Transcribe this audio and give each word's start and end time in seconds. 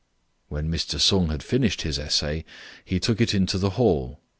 When 0.49 0.71
Mr. 0.71 0.99
Sung 0.99 1.27
had 1.29 1.43
finished 1.43 1.83
his 1.83 1.99
essay, 1.99 2.43
he 2.83 2.99
took 2.99 3.21
it 3.21 3.35
into 3.35 3.59
the 3.59 3.69
hall. 3.77 4.19